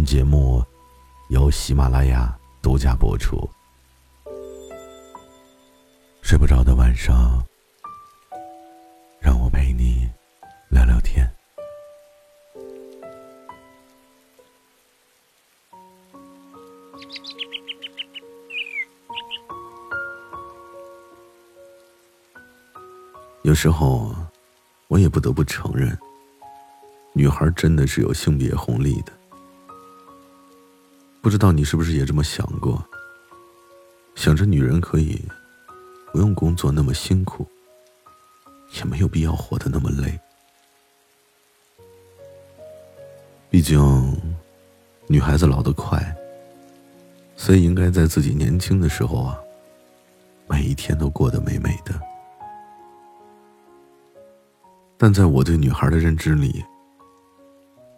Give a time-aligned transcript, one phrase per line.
[0.00, 0.64] 本节目
[1.28, 3.36] 由喜马拉雅独家播出。
[6.22, 7.44] 睡不着的晚上，
[9.20, 10.08] 让我陪你
[10.70, 11.30] 聊聊天。
[23.42, 24.16] 有时候，
[24.88, 25.94] 我也不得不承认，
[27.12, 29.19] 女孩真的是有性别红利的。
[31.22, 32.84] 不知道你是不是也这么想过？
[34.16, 35.22] 想着女人可以
[36.12, 37.46] 不用工作那么辛苦，
[38.76, 40.18] 也没有必要活得那么累。
[43.48, 43.80] 毕竟，
[45.06, 46.14] 女孩子老得快，
[47.36, 49.38] 所以应该在自己年轻的时候啊，
[50.48, 51.98] 每一天都过得美美的。
[54.98, 56.64] 但在我对女孩的认知里，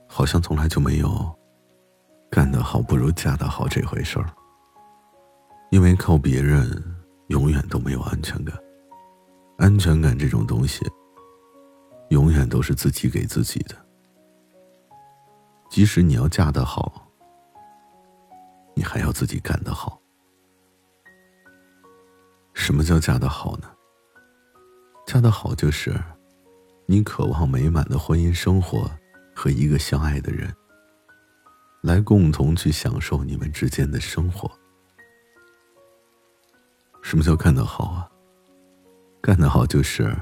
[0.06, 1.36] 好像从来就没有。
[2.32, 4.24] 干得好不如嫁得好这回事儿，
[5.70, 6.82] 因为靠别人
[7.28, 8.58] 永远都没有安全感，
[9.58, 10.82] 安全感这种东西，
[12.08, 13.76] 永远都是自己给自己的。
[15.68, 17.06] 即使你要嫁得好，
[18.74, 20.00] 你还要自己干得好。
[22.54, 23.68] 什么叫嫁得好呢？
[25.06, 26.02] 嫁得好就是，
[26.86, 28.90] 你渴望美满的婚姻生活
[29.36, 30.50] 和一个相爱的人。
[31.82, 34.50] 来共同去享受你们之间的生活。
[37.02, 38.08] 什么叫干得好啊？
[39.20, 40.16] 干得好就是，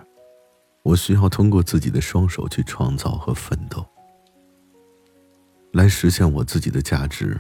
[0.83, 3.87] 我需要通过自己的双手去创造和奋斗，
[5.73, 7.39] 来实现我自己的价值，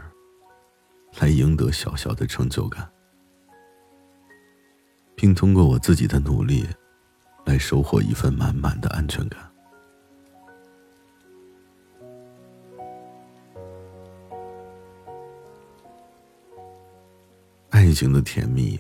[1.19, 2.91] 来赢得小小的成就感，
[5.17, 6.67] 并通过我自己的努力，
[7.47, 9.50] 来收获一份满满的安全感。
[17.91, 18.79] 爱情的甜蜜，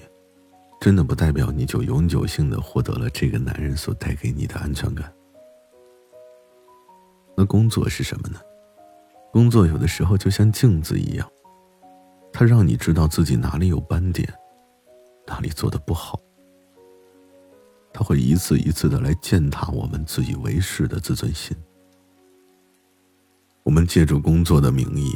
[0.80, 5.12] 真的不代表你就永久性的获得了这个男人所带给你的安全感。
[7.36, 8.38] 那工作是什么呢？
[9.32, 11.28] 工作有的时候就像镜子一样，
[12.32, 14.32] 它让你知道自己哪里有斑点，
[15.26, 16.16] 哪里做的不好。
[17.92, 21.56] 他会一次一次的来践踏我们自以为是的自尊心。
[23.64, 25.12] 我们借助工作的名义，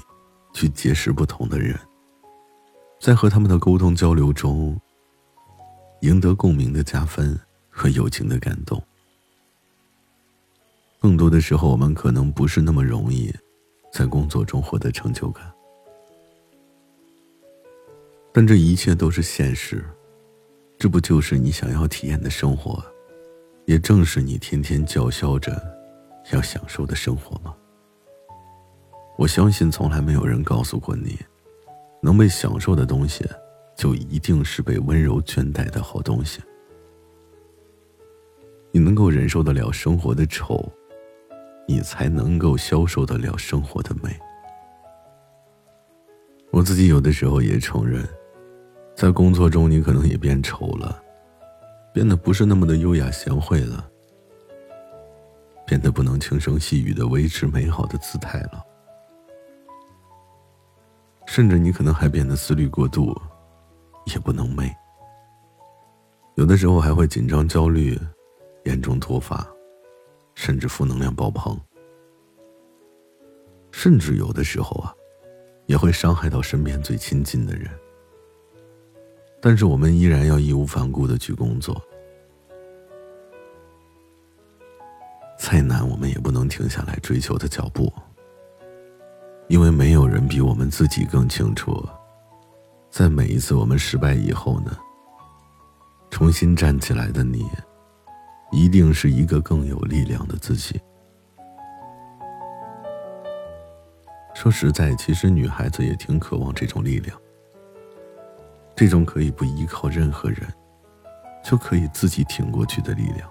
[0.53, 1.79] 去结识不同的人。
[3.01, 4.81] 在和他们的沟通交流中，
[6.01, 7.39] 赢得共鸣的加分
[7.69, 8.83] 和友情的感动。
[11.01, 13.31] 更多的时候，我们可能不是那么容易
[13.93, 15.53] 在工作中获得成就感，
[18.33, 19.85] 但这一切都是现实。
[20.79, 22.83] 这不就是你想要体验的生活，
[23.67, 25.63] 也正是你天天叫嚣着
[26.33, 27.55] 要享受的生活吗？
[29.17, 31.19] 我相信，从来没有人告诉过你。
[32.05, 33.25] 能被享受的东西，
[33.75, 36.39] 就一定是被温柔圈带的好东西。
[38.71, 40.71] 你能够忍受得了生活的丑，
[41.67, 44.15] 你才能够消受得了生活的美。
[46.51, 48.07] 我自己有的时候也承认，
[48.95, 51.03] 在工作中你可能也变丑了，
[51.95, 53.89] 变得不是那么的优雅贤惠了，
[55.67, 58.63] 变得不能轻声细语的维持美好的姿态了。
[61.35, 63.13] 甚至你可能还变得思虑过度，
[64.05, 64.73] 也不能寐。
[66.37, 67.99] 有的时候还会紧张、焦虑，
[68.67, 69.45] 严重脱发，
[70.37, 71.61] 甚至负能量爆棚。
[73.73, 74.95] 甚至有的时候啊，
[75.67, 77.69] 也会伤害到身边最亲近的人。
[79.43, 81.83] 但是我们依然要义无反顾的去工作，
[85.37, 87.93] 再难我们也不能停下来追求的脚步。
[89.49, 91.87] 因为没有人比我们自己更清楚，
[92.91, 94.77] 在每一次我们失败以后呢，
[96.11, 97.47] 重新站起来的你，
[98.51, 100.81] 一定是一个更有力量的自己。
[104.35, 107.17] 说实在，其实女孩子也挺渴望这种力量，
[108.75, 110.41] 这种可以不依靠任何人，
[111.45, 113.31] 就可以自己挺过去的力量，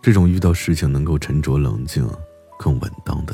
[0.00, 2.08] 这种遇到事情能够沉着冷静、
[2.58, 3.31] 更稳当的。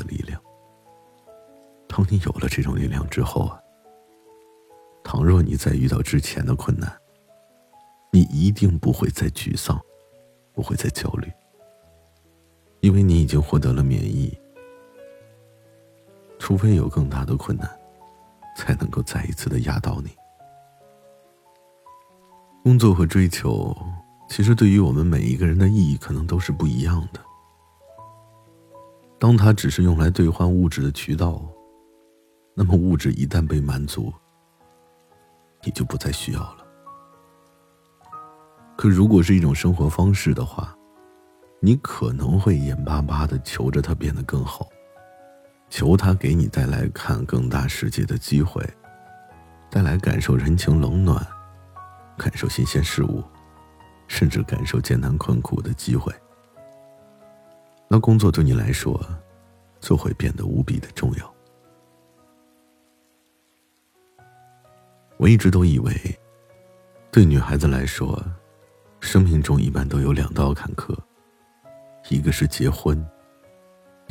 [1.99, 3.59] 当你有了这种力量之后啊，
[5.03, 6.89] 倘若你再遇到之前的困难，
[8.09, 9.77] 你一定不会再沮丧，
[10.53, 11.29] 不会再焦虑，
[12.79, 14.33] 因为你已经获得了免疫。
[16.39, 17.69] 除非有更大的困难，
[18.55, 20.09] 才能够再一次的压倒你。
[22.63, 23.75] 工作和追求，
[24.29, 27.19] 其实对于我们每一个人的意义，可能都是不一样的。
[29.19, 31.43] 当它只是用来兑换物质的渠道，
[32.61, 34.13] 那么物质一旦被满足，
[35.63, 36.57] 你就不再需要了。
[38.75, 40.75] 可如果是一种生活方式的话，
[41.61, 44.67] 你可能会眼巴巴的求着它变得更好，
[45.69, 48.61] 求它给你带来看更大世界的机会，
[49.71, 51.25] 带来感受人情冷暖，
[52.17, 53.23] 感受新鲜事物，
[54.09, 56.13] 甚至感受艰难困苦的机会。
[57.87, 59.01] 那工作对你来说，
[59.79, 61.38] 就会变得无比的重要。
[65.19, 65.93] 我一直都以为，
[67.11, 68.23] 对女孩子来说，
[69.01, 70.97] 生命中一般都有两道坎坷，
[72.07, 73.05] 一个是结婚，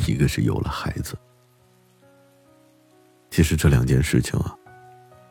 [0.06, 1.16] 一个是有了孩子。
[3.30, 4.54] 其实这两件事情啊，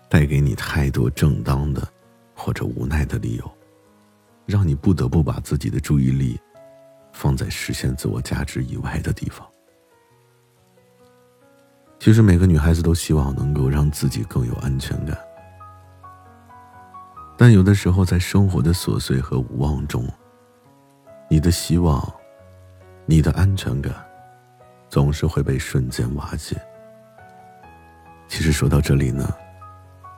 [0.10, 1.88] 带给你太多正当的
[2.34, 3.58] 或者无奈的理由，
[4.48, 6.40] 让你不得不把自己的注意力。
[7.14, 9.48] 放在实现自我价值以外的地方。
[12.00, 15.18] 其实每个女孩子都希望能够让自己更有安全感，
[17.38, 20.08] 但有的时候在生活的琐碎和无望中，
[21.30, 22.04] 你的希望、
[23.06, 23.94] 你的安全感，
[24.90, 26.60] 总是会被瞬间瓦解。
[28.28, 29.32] 其实说到这里呢，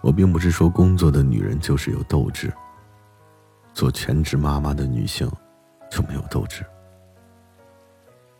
[0.02, 2.52] 我并不是说工作的女人就是有斗志，
[3.74, 5.30] 做全职妈妈的女性
[5.92, 6.66] 就没有斗志。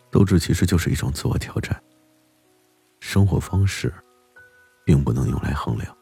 [0.10, 1.78] 斗志其实就是一种自我挑战。
[3.02, 3.94] 生活方式，
[4.86, 5.96] 并不能用来衡量。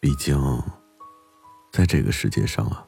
[0.00, 0.36] 毕竟，
[1.78, 2.84] 在这个世界上啊，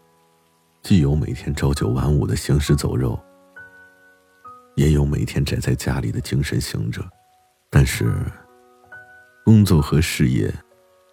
[0.83, 3.17] 既有每天朝九晚五的行尸走肉，
[4.75, 7.09] 也有每天宅在家里的精神行者。
[7.71, 8.13] 但是，
[9.45, 10.53] 工作和事业，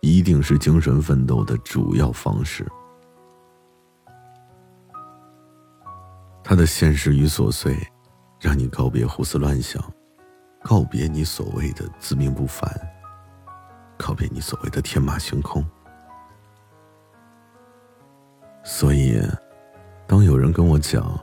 [0.01, 2.65] 一定是精神奋斗的主要方式。
[6.43, 7.77] 他的现实与琐碎。
[8.39, 9.79] 让你告别胡思乱想，
[10.63, 12.71] 告别你所谓的自命不凡，
[13.97, 15.63] 告别你所谓的天马行空。
[18.69, 19.17] 所以，
[20.05, 21.17] 当有人跟我讲，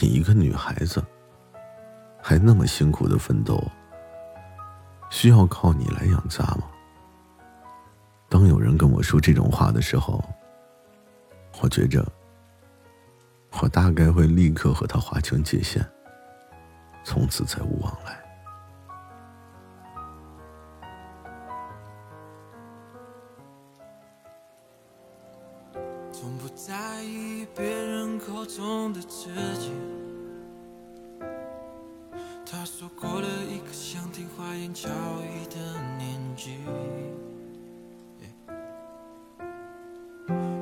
[0.00, 1.00] 你一个女孩子，
[2.20, 3.62] 还那么辛苦的奋斗，
[5.10, 6.64] 需要靠你来养家吗？
[8.28, 10.22] 当有人跟我说这种话的时候，
[11.62, 12.04] 我觉着，
[13.62, 15.88] 我大概会立刻和他划清界限。
[17.04, 18.23] 从此再无往来。
[26.54, 29.28] 在意别人口中的自
[29.58, 29.72] 己。
[32.46, 35.56] 他说过了一个想听花言巧语的
[35.98, 36.58] 年纪。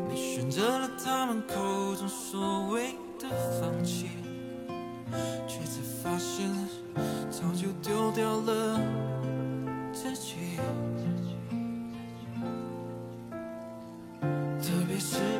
[0.09, 3.29] 你选择了他们口中所谓的
[3.61, 4.09] 放弃，
[5.47, 6.49] 却才发现
[7.31, 8.81] 早就丢掉了
[9.93, 10.56] 自己。
[14.63, 15.31] 特别是。